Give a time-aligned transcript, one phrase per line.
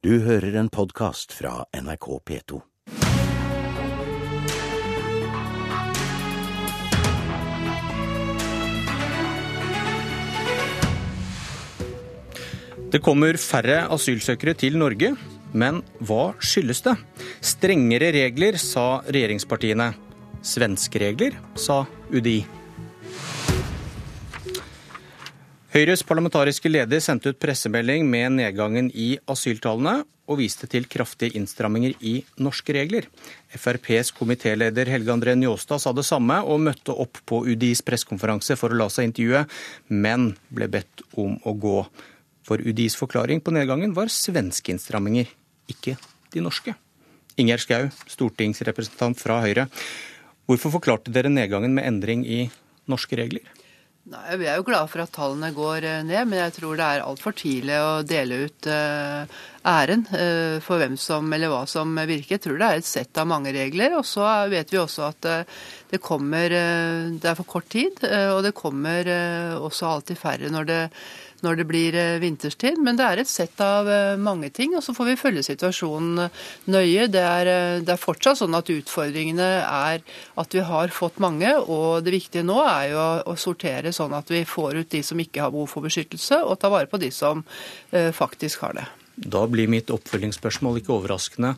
[0.00, 2.58] Du hører en podkast fra NRK P2.
[12.88, 15.12] Det kommer færre asylsøkere til Norge,
[15.52, 16.96] men hva skyldes det?
[17.44, 19.90] Strengere regler, sa regjeringspartiene.
[20.40, 22.38] Svenske regler, sa UDI.
[25.70, 30.00] Høyres parlamentariske leder sendte ut pressemelding med nedgangen i asyltallene,
[30.30, 33.06] og viste til kraftige innstramminger i norske regler.
[33.54, 38.74] FrPs komitéleder Helge André Njåstad sa det samme, og møtte opp på UDIs pressekonferanse for
[38.74, 39.44] å la seg intervjue,
[39.94, 41.78] men ble bedt om å gå.
[42.46, 45.30] For UDIs forklaring på nedgangen var svenske innstramminger,
[45.70, 45.94] ikke
[46.34, 46.74] de norske.
[47.38, 49.70] Ingjerd Schou, stortingsrepresentant fra Høyre.
[50.50, 52.42] Hvorfor forklarte dere nedgangen med endring i
[52.90, 53.46] norske regler?
[54.08, 56.86] Nei, Vi er jo glade for at tallene går eh, ned, men jeg tror det
[56.86, 59.28] er altfor tidlig å dele ut uh,
[59.68, 62.38] æren uh, for hvem som eller hva som virker.
[62.38, 63.98] Jeg tror det er et sett av mange regler.
[63.98, 65.28] Og så vet vi også at
[65.90, 67.98] det kommer Det er for kort tid,
[68.32, 69.08] og det kommer
[69.58, 70.80] også alltid færre når det
[71.44, 72.78] når det blir eh, vinterstid.
[72.82, 76.26] Men det er et sett av eh, mange ting, og så får vi følge situasjonen
[76.26, 77.08] eh, nøye.
[77.12, 77.50] Det er,
[77.84, 80.04] det er fortsatt sånn at utfordringene er
[80.40, 84.30] at vi har fått mange, og det viktige nå er jo å sortere sånn at
[84.32, 87.10] vi får ut de som ikke har behov for beskyttelse, og ta vare på de
[87.14, 87.42] som
[87.90, 88.86] faktisk har det.
[89.20, 91.54] Da blir mitt oppfølgingsspørsmål ikke overraskende.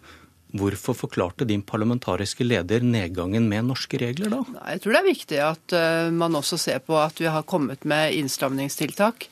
[0.52, 4.42] Hvorfor forklarte din parlamentariske leder nedgangen med norske regler, da?
[4.74, 5.77] Jeg tror det er viktig at
[6.12, 9.30] man også ser på at vi har kommet med innstramningstiltak.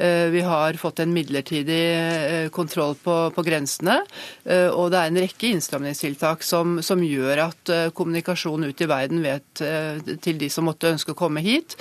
[0.00, 3.98] Eh, vi har fått en midlertidig eh, kontroll på, på grensene.
[4.44, 9.22] Eh, og det er en rekke innstramningstiltak som, som, gjør at kommunikasjonen ut i verden
[9.24, 9.62] vet
[10.22, 11.74] til de som måtte ønske å komme hit,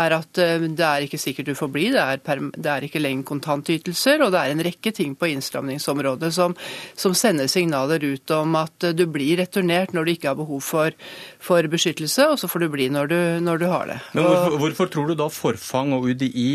[0.00, 1.84] er at det er ikke sikkert du får bli.
[1.92, 4.24] Det er, per, det er ikke lenger kontantytelser.
[4.24, 6.56] Og det er en rekke ting på innstramningsområdet som,
[6.98, 10.96] som sender signaler ut om at du blir returnert når du ikke har behov for,
[11.42, 14.00] for beskyttelse, og så får du bli når du, når du har det.
[14.16, 16.48] Men hvorfor, hvorfor tror du da Forfang og UDI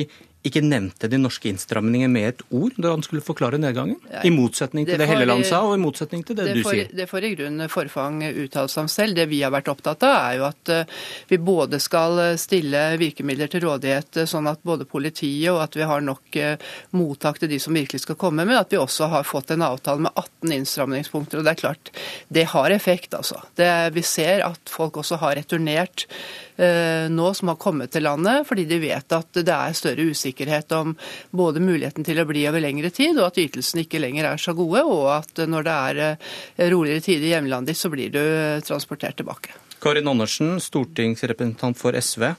[0.45, 3.97] ikke nevnte de norske innstramningene med et ord da han skulle forklare nedgangen?
[4.23, 6.75] I motsetning til det, det Helleland sa, og i motsetning til det, det du får,
[6.75, 6.91] sier.
[6.99, 9.17] Det får i grunnen Forfang uttale seg om selv.
[9.17, 10.95] Det vi har vært opptatt av, er jo at eh,
[11.31, 15.87] vi både skal stille virkemidler til rådighet eh, sånn at både politiet og at vi
[15.89, 16.55] har nok eh,
[16.95, 20.05] mottak til de som virkelig skal komme, men at vi også har fått en avtale
[20.07, 21.41] med 18 innstramningspunkter.
[21.41, 21.93] og Det er klart,
[22.29, 23.41] det har effekt, altså.
[23.57, 26.07] Det, vi ser at folk også har returnert
[26.57, 30.95] nå som har kommet til landet, fordi de vet at det er større usikkerhet om
[31.29, 34.55] både muligheten til å bli over lengre tid, og at ytelsene ikke lenger er så
[34.57, 38.21] gode, og at når det er eh, roligere tider i hjemlandet ditt, så blir du
[38.21, 39.53] eh, transportert tilbake.
[39.83, 42.31] Karin Andersen, stortingsrepresentant for SV.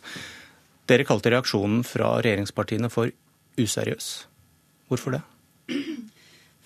[0.89, 3.13] Dere kalte reaksjonen fra regjeringspartiene for
[3.59, 4.13] useriøs.
[4.89, 5.25] Hvorfor det?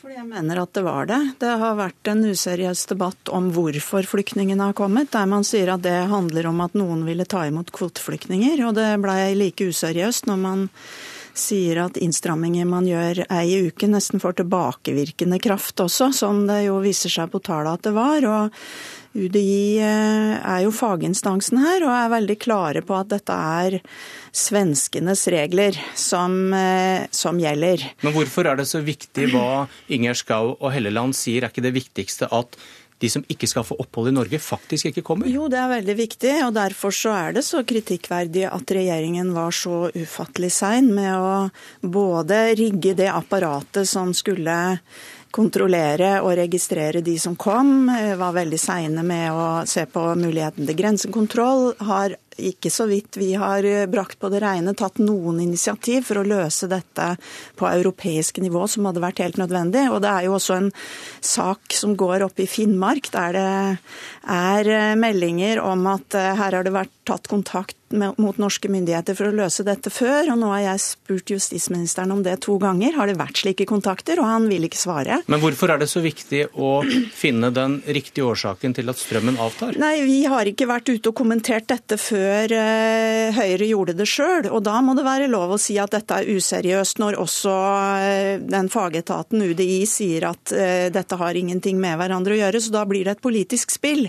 [0.03, 1.21] Fordi jeg mener at det var det.
[1.39, 5.85] Det har vært en useriøs debatt om hvorfor flyktningene har kommet, der man sier at
[5.85, 8.65] det handler om at noen ville ta imot kvoteflyktninger.
[8.67, 10.65] Og det blei like useriøst når man
[11.39, 16.81] sier at innstramminger man gjør ei uke, nesten får tilbakevirkende kraft også, som det jo
[16.83, 18.27] viser seg på tallene at det var.
[18.27, 18.59] og
[19.13, 23.79] UDI eh, er jo faginstansen her og er veldig klare på at dette er
[24.33, 27.85] svenskenes regler som, eh, som gjelder.
[28.03, 31.45] Men hvorfor er det så viktig hva Inger Schou og Helleland sier?
[31.45, 32.57] Er ikke det viktigste at
[33.03, 35.31] de som ikke skal få opphold i Norge, faktisk ikke kommer?
[35.31, 39.55] Jo, det er veldig viktig, og derfor så er det så kritikkverdig at regjeringen var
[39.57, 41.33] så ufattelig sein med å
[41.83, 44.55] både rigge det apparatet som skulle
[45.33, 50.79] kontrollere og registrere de som kom, var veldig seine med å se på muligheten til
[50.79, 56.07] grensekontroll, har ikke så vidt vi har eh, brakt på det rene, tatt noen initiativ
[56.09, 57.15] for å løse dette
[57.59, 59.89] på europeisk nivå, som hadde vært helt nødvendig.
[59.93, 60.71] Og det er jo også en
[61.21, 63.47] sak som går opp i Finnmark, der det
[64.33, 69.17] er eh, meldinger om at eh, her har det vært tatt kontakt mot norske myndigheter
[69.19, 72.95] for å løse dette før, og nå har jeg spurt justisministeren om det to ganger.
[72.97, 74.21] Har det vært slike kontakter?
[74.23, 75.21] Og han vil ikke svare.
[75.31, 76.73] Men hvorfor er det så viktig å
[77.23, 79.77] finne den riktige årsaken til at strømmen avtar?
[79.81, 84.49] Nei, vi har ikke vært ute og kommentert dette før uh, Høyre gjorde det sjøl,
[84.51, 88.43] og da må det være lov å si at dette er useriøst, når også uh,
[88.43, 92.87] den fagetaten UDI sier at uh, dette har ingenting med hverandre å gjøre, så da
[92.89, 94.07] blir det et politisk spill.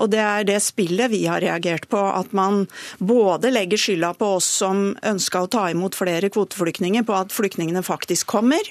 [0.00, 2.64] Og det er det spillet vi har reagert på, at man
[2.98, 7.34] både både legger skylda på oss som ønska å ta imot flere kvoteflyktninger, på at
[7.34, 8.62] flyktningene faktisk kommer,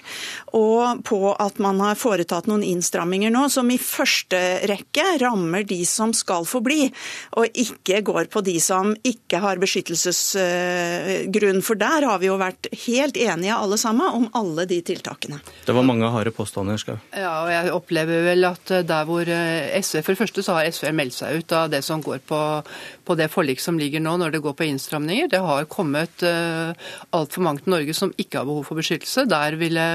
[0.56, 5.81] og på at man har foretatt noen innstramminger nå som i første rekke rammer de
[5.90, 6.88] som skal få bli,
[7.40, 11.62] og ikke går på de som ikke har beskyttelsesgrunn.
[11.66, 15.42] For der har vi jo vært helt enige alle sammen om alle de tiltakene.
[15.66, 16.98] Det var mange harde påstander, Skau.
[17.16, 20.92] Ja, og jeg opplever vel at der hvor SV For det første så har SV
[20.96, 22.40] meldt seg ut av det som går på,
[23.06, 25.30] på det forlik som ligger nå når det går på innstramninger.
[25.31, 26.74] Det har kommet uh,
[27.16, 29.28] altfor mange til Norge som ikke har behov for beskyttelse.
[29.31, 29.86] Der, ville,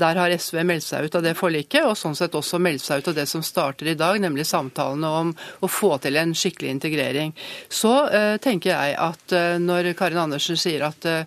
[0.00, 3.00] der har SV meldt seg ut av det forliket, og sånn sett også meldt seg
[3.00, 6.76] ut av det som starter i dag, nemlig samtalene om å få til en skikkelig
[6.76, 7.34] integrering.
[7.68, 11.24] Så uh, tenker jeg at uh, når Karin Andersen sier at Eh,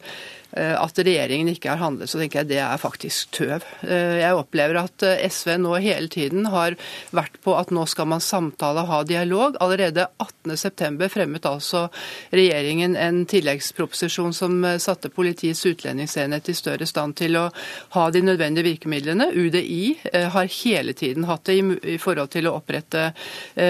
[0.53, 3.63] at regjeringen ikke har handlet, så tenker jeg det er faktisk tøv.
[3.81, 6.75] Eh, jeg opplever at eh, SV nå hele tiden har
[7.15, 9.57] vært på at nå skal man samtale, ha dialog.
[9.63, 11.87] Allerede 18.9 fremmet altså
[12.33, 17.47] regjeringen en tilleggsproposisjon som satte Politiets utlendingsenhet i større stand til å
[17.95, 19.31] ha de nødvendige virkemidlene.
[19.33, 19.97] UDI
[20.33, 21.57] har hele tiden hatt det
[21.93, 23.11] i forhold til å opprette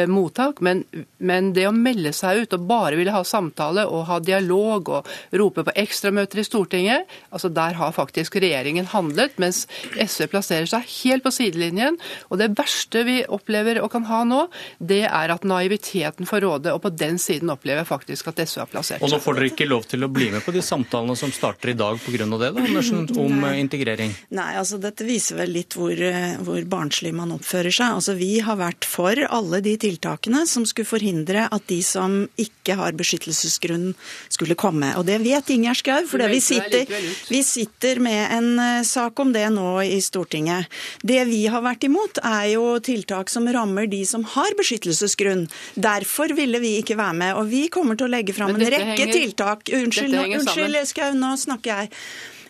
[0.09, 0.83] mottak, men,
[1.17, 5.11] men det å melde seg ut og bare ville ha samtale og ha dialog og
[5.39, 7.05] rope på ekstramøter i Stortinget Stortinget.
[7.29, 11.97] Altså Der har faktisk regjeringen handlet, mens SV plasserer seg helt på sidelinjen.
[12.31, 14.47] Og det verste vi opplever og kan ha nå,
[14.79, 16.73] det er at naiviteten får råde.
[16.73, 19.05] Og på den siden opplever jeg faktisk at SV har plassert seg.
[19.05, 21.73] Og nå får dere ikke lov til å bli med på de samtalene som starter
[21.73, 22.25] i dag pga.
[22.25, 23.53] det, da, Andersen, om Nei.
[23.61, 24.15] integrering?
[24.33, 25.97] Nei, altså dette viser vel litt hvor,
[26.43, 27.99] hvor barnslig man oppfører seg.
[27.99, 32.77] Altså Vi har vært for alle de tiltakene som skulle forhindre at de som ikke
[32.79, 33.93] har beskyttelsesgrunn,
[34.33, 34.93] skulle komme.
[34.97, 38.81] Og det vet Ingjerd Schou, for det vi sier sitter, vi sitter med en eh,
[38.87, 40.71] sak om det nå i Stortinget.
[41.01, 45.47] Det vi har vært imot, er jo tiltak som rammer de som har beskyttelsesgrunn.
[45.75, 47.35] Derfor ville vi ikke være med.
[47.39, 49.73] Og vi kommer til å legge fram en rekke henger, tiltak.
[49.73, 51.91] Unnskyld, unnskyld Skau, nå snakker jeg.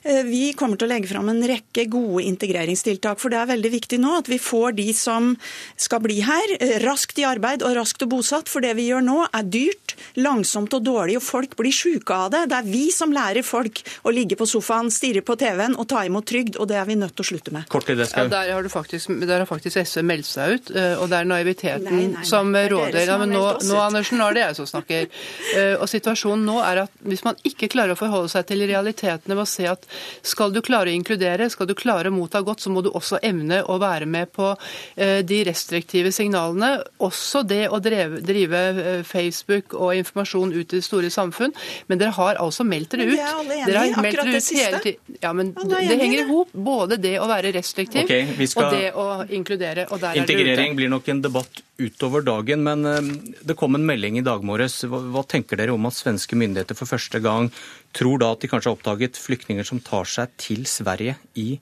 [0.04, 3.22] Eh, vi kommer til å legge fram en rekke gode integreringstiltak.
[3.22, 5.32] For det er veldig viktig nå at vi får de som
[5.80, 8.52] skal bli her, eh, raskt i arbeid og raskt og bosatt.
[8.52, 12.32] For det vi gjør nå er dyrt, langsomt og dårlig, og folk blir sjuke av
[12.32, 12.50] det.
[12.50, 16.04] Det er vi som lærer folk å ligge på sofaen, stirre på TV-en og ta
[16.04, 17.70] imot trygd, og det er vi nødt til å slutte med.
[17.70, 21.00] Kort til det, ja, der, har faktisk, der har faktisk SV meldt seg ut, eh,
[21.00, 23.08] og det er naiviteten nei, nei, nei, som råder.
[23.08, 25.08] Ja, men nå, nå, Andersen, nå er det jeg som snakker.
[25.84, 29.44] Og situasjonen nå er at hvis man ikke klarer å forholde seg til realitetene ved
[29.44, 29.86] å se at
[30.22, 33.20] skal du klare å inkludere, skal du klare å motta godt, så må du også
[33.24, 34.52] evne å være med på
[34.96, 36.76] eh, de restriktive signalene.
[37.04, 41.54] Også det å drive eh, Facebook og informasjon ut i det store samfunn.
[41.88, 43.18] Men dere har altså meldt dere ut.
[43.18, 44.96] Det er alle enige i akkurat det siste.
[45.24, 46.54] Ja, men det, henger i hop.
[46.54, 49.88] Både det å være restriktiv okay, og det å inkludere.
[49.92, 54.20] Og der Integrering blir nok en debatt utover dagen, men eh, det kom en melding
[54.20, 54.84] i dag morges.
[54.90, 57.50] Hva, hva tenker dere om at svenske myndigheter for første gang
[57.94, 61.60] tror da at de kanskje har oppdaget flyktninger som tar seg til Sverige i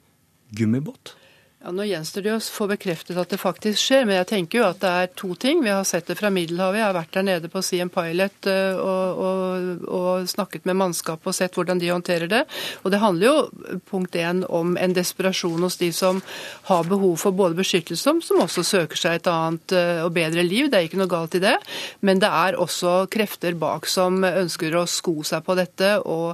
[0.55, 1.15] gummibåt?
[1.61, 4.63] Ja, Nå gjenstår det å få bekreftet at det faktisk skjer, men jeg tenker jo
[4.65, 5.59] at det er to ting.
[5.61, 6.79] Vi har sett det fra Middelhavet.
[6.79, 11.29] Jeg har vært der nede på Siem Pilot eh, og, og, og, snakket med mannskapet
[11.29, 12.39] og sett hvordan de håndterer det.
[12.81, 16.23] Og Det handler jo punkt én om en desperasjon hos de som
[16.71, 20.71] har behov for både beskyttelse, som også søker seg et annet eh, og bedre liv.
[20.71, 21.53] Det er ikke noe galt i det.
[22.01, 25.93] Men det er også krefter bak som ønsker å sko seg på dette.
[26.09, 26.33] Og,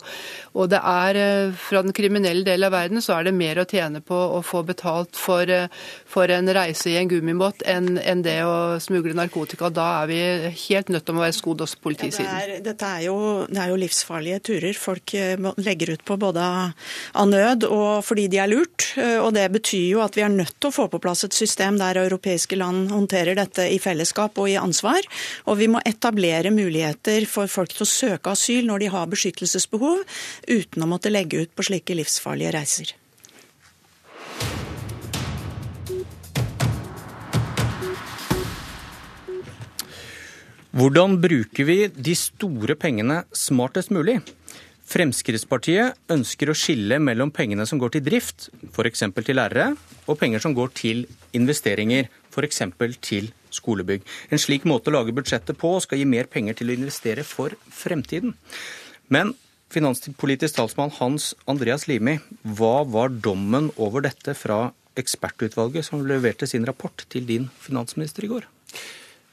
[0.56, 3.68] og det er eh, fra den kriminelle del av verden så er det mer å
[3.68, 5.68] tjene på å få betalt for, eh,
[6.08, 9.70] for en reise i en gummibåt enn en det å smugle narkotika.
[9.74, 10.20] Da er vi
[10.68, 12.28] helt nødt til å være skodd også politisiden.
[12.28, 13.18] Ja, det, er, dette er jo,
[13.50, 14.78] det er jo livsfarlige turer.
[14.80, 18.92] Folk eh, legger ut på både av nød og fordi de er lurt.
[19.00, 21.38] Eh, og det betyr jo at vi er nødt til å få på plass et
[21.38, 25.02] system der europeiske land håndterer dette i fellesskap og i ansvar.
[25.48, 30.06] Og vi må etablere muligheter for folk til å søke asyl når de har beskyttelsesbehov,
[30.48, 32.96] uten å måtte legge ut på slike livsfarlige reiser.
[40.78, 44.20] Hvordan bruker vi de store pengene smartest mulig?
[44.86, 49.02] Fremskrittspartiet ønsker å skille mellom pengene som går til drift, f.eks.
[49.18, 49.72] til lærere,
[50.06, 51.00] og penger som går til
[51.34, 52.62] investeringer, f.eks.
[53.02, 54.06] til skolebygg.
[54.30, 57.58] En slik måte å lage budsjettet på skal gi mer penger til å investere for
[57.74, 58.38] fremtiden.
[59.10, 59.34] Men
[59.74, 66.70] finanspolitisk talsmann Hans Andreas Limi, hva var dommen over dette fra ekspertutvalget som leverte sin
[66.70, 68.46] rapport til din finansminister i går?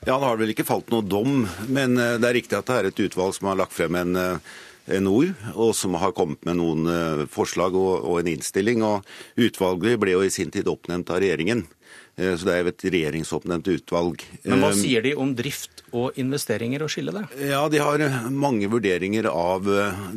[0.07, 2.75] Ja, Det har vel ikke falt noe dom, men eh, det er riktig at det
[2.77, 4.59] er et utvalg som har lagt frem en, eh,
[5.01, 8.83] NOU, og som har kommet med noen forslag og en innstilling.
[8.85, 9.09] og
[9.41, 11.65] Utvalget ble jo i sin tid oppnevnt av regjeringen.
[12.15, 14.21] Så det er jo et regjeringsoppnevnt utvalg.
[14.47, 17.25] Men hva sier de om drift og investeringer og skille det?
[17.51, 19.67] Ja, De har mange vurderinger av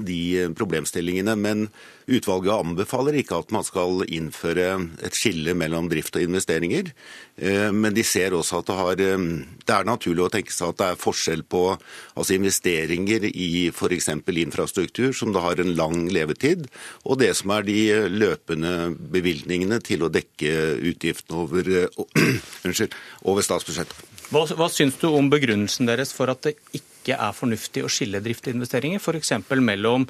[0.05, 0.19] de
[0.53, 1.33] problemstillingene.
[1.41, 1.65] Men
[2.07, 4.67] Utvalget anbefaler ikke at man skal innføre
[5.03, 6.93] et skille mellom drift og investeringer.
[7.35, 9.25] Eh, men de ser også at det, har, eh,
[9.67, 14.07] det er naturlig å tenke seg at det er forskjell på altså investeringer i f.eks.
[14.23, 16.69] infrastruktur, som da har en lang levetid,
[17.03, 22.87] og det som er de løpende bevilgningene til å dekke utgiftene over, uh,
[23.29, 24.05] over statsbudsjettet.
[24.27, 28.19] Hva, hva syns du om begrunnelsen deres for at det ikke er fornuftig å skille
[28.23, 29.31] drift og investeringer, f.eks.
[29.63, 30.07] mellom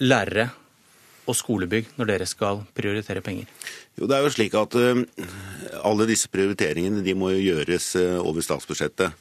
[0.00, 0.48] lærere
[1.28, 3.48] og skolebygg når dere skal prioritere penger?
[3.98, 5.02] Jo, det er jo slik at uh,
[5.84, 9.12] Alle disse prioriteringene de må jo gjøres uh, over statsbudsjettet.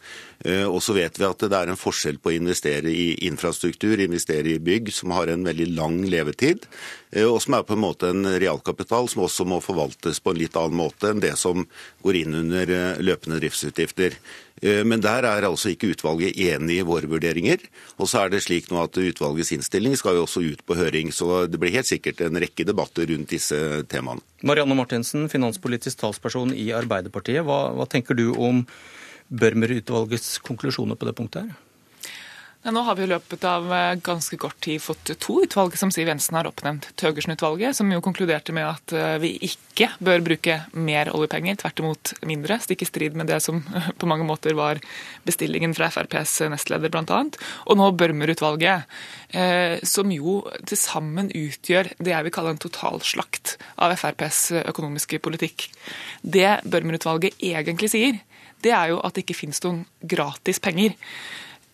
[0.45, 3.99] Uh, og så vet vi at det er en forskjell på å investere i infrastruktur,
[3.99, 6.67] investere i bygg, som har en veldig lang levetid,
[7.25, 10.57] og som er på en måte en realkapital som også må forvaltes på en litt
[10.59, 11.63] annen måte enn det som
[12.05, 12.69] går inn under
[13.01, 14.13] løpende driftsutgifter.
[14.61, 17.63] Eh, men der er altså ikke utvalget enig i våre vurderinger.
[17.97, 21.13] Og så er det slik nå at utvalgets innstilling skal jo også ut på høring,
[21.15, 23.59] så det blir helt sikkert en rekke debatter rundt disse
[23.91, 24.23] temaene.
[24.43, 27.43] Marianne Martinsen, finanspolitisk talsperson i Arbeiderpartiet.
[27.47, 28.65] Hva, hva tenker du om
[29.29, 31.57] Børmer-utvalgets konklusjoner på det punktet her?
[32.59, 35.93] Ja, nå har vi i løpet av eh, ganske kort tid fått to utvalg som
[35.95, 36.89] Siv Jensen har oppnevnt.
[36.99, 42.13] Tøgersen-utvalget, som jo konkluderte med at eh, vi ikke bør bruke mer oljepenger, tvert imot
[42.27, 43.63] mindre, stikk i strid med det som
[44.01, 44.83] på mange måter var
[45.23, 47.21] bestillingen fra FrPs nestleder bl.a.
[47.63, 48.91] Og nå Børmer-utvalget,
[49.31, 55.23] eh, som jo til sammen utgjør det jeg vil kalle en totalslakt av FrPs økonomiske
[55.23, 55.69] politikk.
[56.27, 58.19] Det Børmer-utvalget egentlig sier,
[58.59, 60.99] det er jo at det ikke finnes noen gratis penger.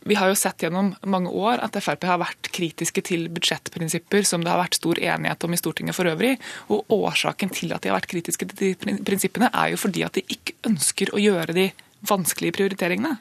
[0.06, 4.44] Vi har jo sett gjennom mange år at Frp har vært kritiske til budsjettprinsipper som
[4.46, 6.36] det har vært stor enighet om i Stortinget for øvrig.
[6.70, 10.14] Og årsaken til at de har vært kritiske til de prinsippene, er jo fordi at
[10.14, 11.72] de ikke ønsker å gjøre de
[12.06, 13.16] vanskelige prioriteringene.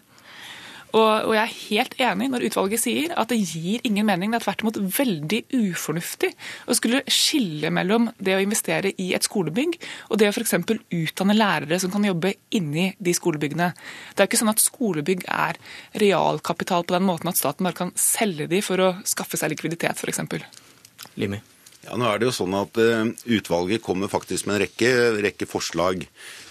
[0.94, 4.30] Og, og, jeg er helt enig når utvalget sier at det gir ingen mening.
[4.30, 6.30] Det er tvert imot veldig ufornuftig
[6.70, 9.74] å skulle skille mellom det å investere i et skolebygg
[10.10, 10.54] og det å f.eks.
[10.94, 13.72] utdanne lærere som kan jobbe inni de skolebyggene.
[14.14, 15.58] Det er ikke sånn at skolebygg er
[16.02, 19.98] realkapital på den måten at staten bare kan selge de for å skaffe seg likviditet,
[19.98, 20.22] f.eks.
[21.18, 21.42] Limi.
[21.84, 23.04] Ja, nå er det jo sånn at uh,
[23.36, 26.43] Utvalget kommer faktisk med en rekke, rekke forslag Eh,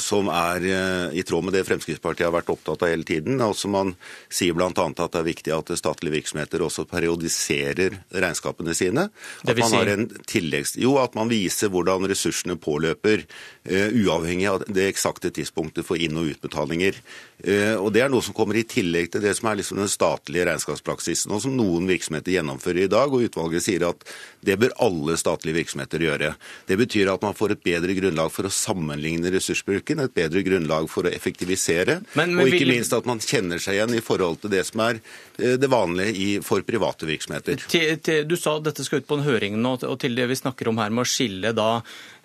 [0.00, 3.40] som er eh, i tråd med det Fremskrittspartiet har vært opptatt av hele tiden.
[3.44, 3.92] Altså Man
[4.32, 4.70] sier bl.a.
[4.72, 9.08] at det er viktig at statlige virksomheter også periodiserer regnskapene sine.
[9.44, 10.76] At man har en tilleggs...
[10.80, 13.26] Jo, at man viser hvordan ressursene påløper,
[13.66, 16.98] uavhengig av det eksakte tidspunktet for inn- og utbetalinger.
[17.36, 19.90] Uh, og Det er noe som kommer i tillegg til det som er liksom den
[19.92, 23.12] statlige regnskapspraksisen, og som noen virksomheter gjennomfører i dag.
[23.12, 24.06] og Utvalget sier at
[24.46, 26.32] det bør alle statlige virksomheter gjøre.
[26.68, 30.88] Det betyr at man får et bedre grunnlag for å sammenligne ressursbruken, et bedre grunnlag
[30.92, 34.40] for å effektivisere, men, men, og ikke minst at man kjenner seg igjen i forhold
[34.42, 37.66] til det som er eh, det vanlige i, for private virksomheter.
[37.68, 40.38] Til, til, du sa dette skal ut på en høring nå, og til det vi
[40.38, 41.70] snakker om her med å skille da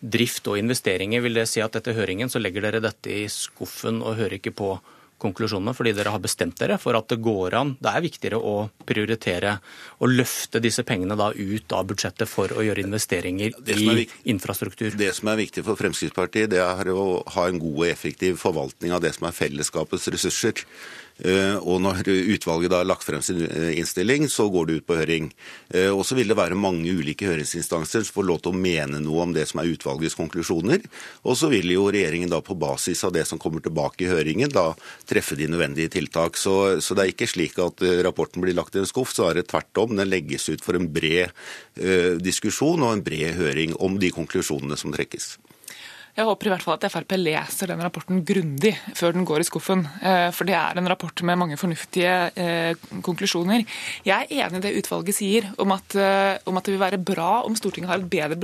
[0.01, 4.01] drift og investeringer, vil det si at etter høringen så legger dere dette i skuffen
[4.01, 4.73] og hører ikke på
[5.21, 7.75] konklusjonene, fordi dere har bestemt dere for at det går an.
[7.81, 8.55] Det er viktigere å
[8.87, 9.53] prioritere
[10.01, 14.97] og løfte disse pengene da ut av budsjettet for å gjøre investeringer i infrastruktur.
[14.97, 18.95] Det som er viktig for Fremskrittspartiet, det er å ha en god og effektiv forvaltning
[18.95, 20.65] av det som er fellesskapets ressurser.
[21.21, 24.87] Eh, og når utvalget da har lagt frem sin eh, innstilling, så går det ut
[24.89, 25.29] på høring.
[25.69, 29.01] Eh, og så vil det være mange ulike høringsinstanser som får lov til å mene
[29.03, 30.81] noe om det som er utvalgets konklusjoner.
[31.21, 34.51] Og så vil jo regjeringen da på basis av det som kommer tilbake i høringen,
[34.51, 34.71] da
[35.09, 36.39] treffe de nødvendige tiltak.
[36.41, 39.39] Så, så det er ikke slik at rapporten blir lagt i en skuff, så er
[39.39, 39.95] det tvert om.
[39.99, 41.31] Den legges ut for en bred
[42.21, 45.35] diskusjon og en bred høring om de konklusjonene som trekkes.
[46.11, 49.47] Jeg håper i hvert fall at Frp leser den rapporten grundig før den går i
[49.47, 49.85] skuffen.
[50.03, 52.73] Eh, for det er en rapport med mange fornuftige eh,
[53.05, 53.63] konklusjoner.
[54.07, 56.99] Jeg er enig i det utvalget sier om at, eh, om at det vil være
[56.99, 58.35] bra om Stortinget har et bedre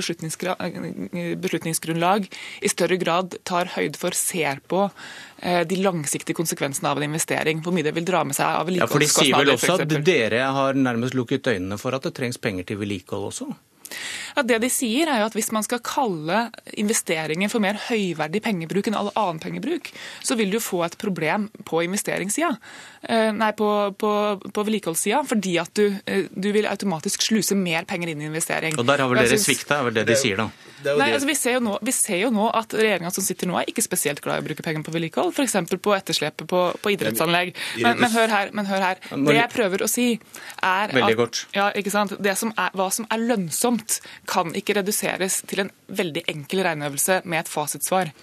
[1.43, 2.21] beslutningsgrunnlag,
[2.63, 4.89] i større grad tar høyde for, ser på
[5.37, 7.61] de langsiktige konsekvensene av en investering.
[7.61, 8.81] Hvor mye det vil dra med seg av vedlikeholdskostnader.
[8.81, 12.15] Ja, for de sier vel også at dere har nærmest lukket øynene for at det
[12.17, 13.45] trengs penger til vedlikehold også?
[14.35, 18.41] Ja, det de sier er jo at Hvis man skal kalle investeringer for mer høyverdig
[18.45, 19.91] pengebruk enn all annen pengebruk,
[20.23, 22.53] så vil du få et problem på investeringssida.
[23.07, 24.11] Eh, nei, på, på,
[24.53, 28.77] på vedlikeholdssida, fordi at du, eh, du, vil automatisk sluse mer penger inn i investering.
[28.77, 30.49] Og Der har vel dere svikta, er vel det de sier da?
[30.85, 33.57] Nei, altså, vi, ser jo nå, vi ser jo nå at regjeringa som sitter nå,
[33.59, 35.33] er ikke spesielt glad i å bruke penger på vedlikehold.
[35.33, 35.57] F.eks.
[35.81, 37.53] på etterslepet på, på idrettsanlegg.
[37.81, 38.53] Men, men hør her.
[38.57, 39.01] men hør her.
[39.09, 40.07] Det jeg prøver å si,
[40.61, 42.17] er at ja, ikke sant?
[42.23, 47.21] Det som er, hva som er lønnsomt, kan ikke reduseres til en veldig enkel regneøvelse
[47.25, 48.13] med et fasitsvar.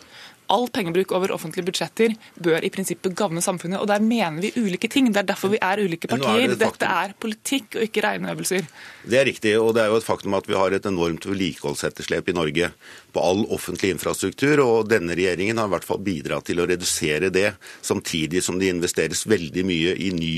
[0.52, 4.90] All pengebruk over offentlige budsjetter bør i prinsippet gagne samfunnet, og der mener vi ulike
[4.92, 5.08] ting.
[5.12, 6.44] Det er derfor vi er ulike partier.
[6.44, 6.58] er det.
[6.60, 8.68] Dette er politikk og ikke regneøvelser.
[9.08, 12.28] Det er riktig, og det er jo et faktum at vi har et enormt vedlikeholdsetterslep
[12.28, 12.70] i Norge
[13.14, 17.30] på all offentlig infrastruktur, og denne regjeringen har i hvert fall bidratt til å redusere
[17.32, 20.34] det, samtidig som det investeres veldig mye i ny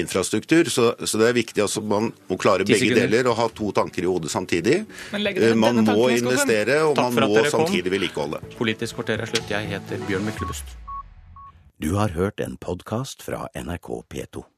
[0.00, 0.70] infrastruktur.
[0.72, 4.06] Så, så det er viktig at man må klare begge deler og ha to tanker
[4.06, 4.82] i hodet samtidig.
[5.12, 8.40] Man må investere, og man må samtidig vedlikeholde.
[8.56, 9.41] Politisk kvarter er slutt.
[9.50, 10.76] Jeg heter Bjørn Myklebust.
[11.82, 14.51] Du har hørt en podkast fra NRK P2.